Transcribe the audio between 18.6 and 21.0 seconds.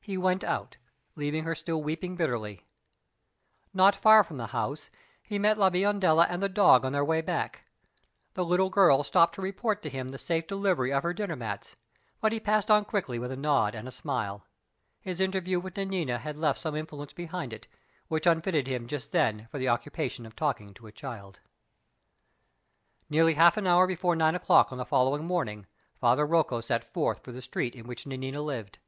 him just then for the occupation of talking to a